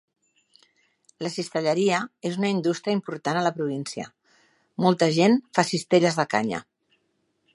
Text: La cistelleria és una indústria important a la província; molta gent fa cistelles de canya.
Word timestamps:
La 1.25 1.29
cistelleria 1.33 1.99
és 2.29 2.39
una 2.39 2.49
indústria 2.53 2.97
important 2.99 3.39
a 3.41 3.45
la 3.49 3.53
província; 3.59 4.07
molta 4.87 5.13
gent 5.21 5.39
fa 5.59 5.69
cistelles 5.73 6.21
de 6.23 6.27
canya. 6.35 6.65